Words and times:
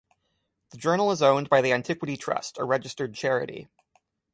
The 0.71 0.79
journal 0.79 1.11
is 1.11 1.21
owned 1.21 1.47
by 1.47 1.61
The 1.61 1.73
Antiquity 1.73 2.17
Trust, 2.17 2.57
a 2.57 2.63
registered 2.63 3.13
charity. 3.13 3.67